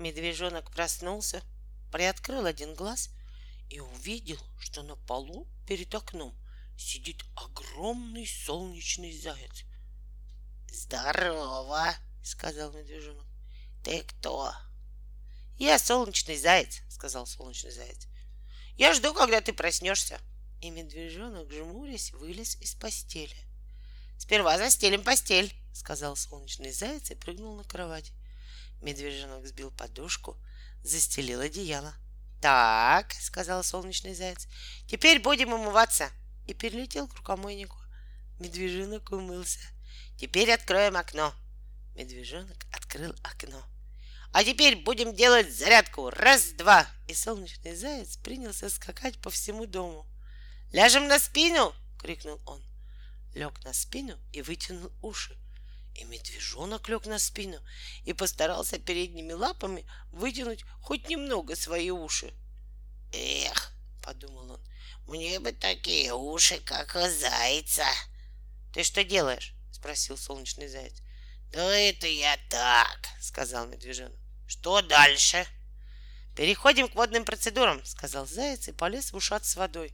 Медвежонок 0.00 0.70
проснулся, 0.70 1.42
приоткрыл 1.92 2.46
один 2.46 2.74
глаз 2.74 3.10
и 3.68 3.80
увидел, 3.80 4.38
что 4.58 4.82
на 4.82 4.96
полу 4.96 5.46
перед 5.66 5.94
окном 5.94 6.34
сидит 6.78 7.22
огромный 7.36 8.26
солнечный 8.26 9.12
заяц. 9.12 9.64
Здорово, 10.72 11.94
сказал 12.24 12.72
медвежонок. 12.72 13.26
Ты 13.84 14.02
кто? 14.04 14.54
Я 15.58 15.78
солнечный 15.78 16.38
заяц, 16.38 16.80
сказал 16.88 17.26
солнечный 17.26 17.70
заяц. 17.70 18.06
Я 18.76 18.94
жду, 18.94 19.12
когда 19.12 19.42
ты 19.42 19.52
проснешься. 19.52 20.18
И 20.62 20.70
медвежонок, 20.70 21.52
жмурясь, 21.52 22.12
вылез 22.12 22.56
из 22.62 22.74
постели. 22.74 23.36
Сперва 24.18 24.56
застелим 24.56 25.04
постель, 25.04 25.54
сказал 25.74 26.16
солнечный 26.16 26.72
заяц 26.72 27.10
и 27.10 27.14
прыгнул 27.14 27.56
на 27.56 27.64
кровать. 27.64 28.12
Медвежонок 28.80 29.46
сбил 29.46 29.70
подушку, 29.70 30.36
застелил 30.82 31.40
одеяло. 31.40 31.94
Так, 32.40 33.12
сказал 33.12 33.62
солнечный 33.62 34.14
заяц, 34.14 34.46
теперь 34.86 35.20
будем 35.20 35.52
умываться. 35.52 36.08
И 36.46 36.54
перелетел 36.54 37.06
к 37.06 37.14
рукомойнику. 37.14 37.76
Медвежонок 38.38 39.12
умылся. 39.12 39.60
Теперь 40.18 40.50
откроем 40.50 40.96
окно. 40.96 41.34
Медвежонок 41.94 42.56
открыл 42.72 43.14
окно. 43.22 43.62
А 44.32 44.42
теперь 44.44 44.76
будем 44.76 45.14
делать 45.14 45.52
зарядку. 45.52 46.10
Раз, 46.10 46.52
два. 46.52 46.86
И 47.08 47.14
солнечный 47.14 47.76
заяц 47.76 48.16
принялся 48.16 48.70
скакать 48.70 49.20
по 49.20 49.30
всему 49.30 49.66
дому. 49.66 50.06
Ляжем 50.72 51.08
на 51.08 51.18
спину! 51.18 51.74
крикнул 51.98 52.40
он. 52.46 52.62
Лег 53.34 53.62
на 53.64 53.72
спину 53.72 54.18
и 54.32 54.42
вытянул 54.42 54.90
уши. 55.02 55.36
И 56.00 56.04
медвежонок 56.04 56.88
лег 56.88 57.04
на 57.04 57.18
спину 57.18 57.60
и 58.04 58.14
постарался 58.14 58.78
передними 58.78 59.32
лапами 59.32 59.86
вытянуть 60.12 60.64
хоть 60.80 61.10
немного 61.10 61.54
свои 61.54 61.90
уши. 61.90 62.32
Эх, 63.12 63.72
подумал 64.02 64.52
он, 64.52 64.60
мне 65.06 65.38
бы 65.40 65.52
такие 65.52 66.14
уши, 66.14 66.58
как 66.60 66.96
у 66.96 67.06
зайца. 67.06 67.84
Ты 68.72 68.82
что 68.82 69.04
делаешь? 69.04 69.52
спросил 69.72 70.16
солнечный 70.16 70.68
заяц. 70.68 71.02
Да 71.52 71.62
это 71.76 72.06
я 72.06 72.38
так, 72.48 73.06
сказал 73.20 73.66
медвежонок. 73.66 74.16
Что 74.46 74.80
дальше? 74.80 75.46
Переходим 76.34 76.88
к 76.88 76.94
водным 76.94 77.26
процедурам, 77.26 77.84
сказал 77.84 78.26
заяц 78.26 78.68
и 78.68 78.72
полез 78.72 79.12
в 79.12 79.16
ушат 79.16 79.44
с 79.44 79.54
водой. 79.54 79.92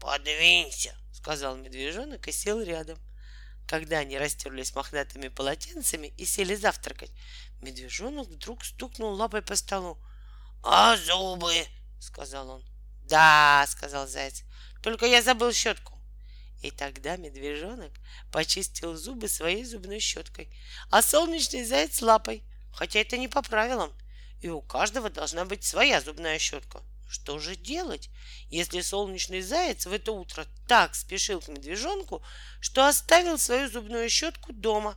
Подвинься, 0.00 0.96
сказал 1.12 1.56
медвежонок 1.56 2.28
и 2.28 2.32
сел 2.32 2.62
рядом. 2.62 3.00
Когда 3.66 3.98
они 3.98 4.18
растерлись 4.18 4.74
мохнатыми 4.74 5.28
полотенцами 5.28 6.08
и 6.18 6.24
сели 6.24 6.54
завтракать, 6.54 7.10
медвежонок 7.60 8.28
вдруг 8.28 8.64
стукнул 8.64 9.14
лапой 9.14 9.42
по 9.42 9.56
столу. 9.56 9.98
«А 10.62 10.96
зубы?»— 10.96 11.66
сказал 11.98 12.50
он. 12.50 12.64
«Да»,— 13.04 13.64
сказал 13.68 14.06
заяц,— 14.06 14.42
«только 14.82 15.06
я 15.06 15.22
забыл 15.22 15.52
щетку». 15.52 15.98
И 16.62 16.70
тогда 16.70 17.16
медвежонок 17.16 17.92
почистил 18.32 18.96
зубы 18.96 19.28
своей 19.28 19.64
зубной 19.64 20.00
щеткой, 20.00 20.50
а 20.90 21.02
солнечный 21.02 21.64
заяц 21.64 22.00
лапой, 22.00 22.42
хотя 22.72 23.00
это 23.00 23.18
не 23.18 23.28
по 23.28 23.42
правилам, 23.42 23.92
и 24.40 24.48
у 24.48 24.62
каждого 24.62 25.10
должна 25.10 25.44
быть 25.44 25.64
своя 25.64 26.00
зубная 26.00 26.38
щетка. 26.38 26.82
Что 27.08 27.38
же 27.38 27.56
делать, 27.56 28.10
если 28.48 28.80
солнечный 28.80 29.40
заяц 29.40 29.86
в 29.86 29.92
это 29.92 30.12
утро 30.12 30.46
так 30.66 30.94
спешил 30.94 31.40
к 31.40 31.48
медвежонку, 31.48 32.22
что 32.60 32.86
оставил 32.86 33.38
свою 33.38 33.68
зубную 33.68 34.08
щетку 34.08 34.52
дома? 34.52 34.96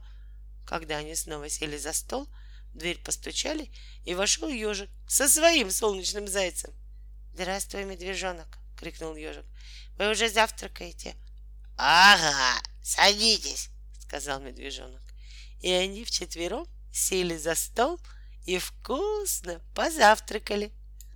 Когда 0.66 0.98
они 0.98 1.16
снова 1.16 1.50
сели 1.50 1.78
за 1.78 1.94
стол, 1.94 2.28
в 2.74 2.78
дверь 2.78 3.00
постучали, 3.04 3.72
и 4.06 4.14
вошел 4.14 4.50
ежик 4.50 4.90
со 5.08 5.28
своим 5.28 5.72
солнечным 5.72 6.28
зайцем. 6.28 6.74
«Здравствуй, 7.34 7.86
медвежонок!»— 7.86 8.58
крикнул 8.78 9.16
ежик. 9.16 9.46
«Вы 9.98 10.12
уже 10.12 10.30
завтракаете?» 10.30 11.16
«Ага, 11.78 12.62
садитесь!»— 12.84 13.70
сказал 14.00 14.40
медвежонок. 14.40 15.02
И 15.62 15.72
они 15.72 16.04
вчетвером 16.04 16.68
сели 16.92 17.38
за 17.38 17.56
стол 17.56 18.00
и 18.46 18.58
вкусно 18.58 19.62
позавтракали. 19.76 20.72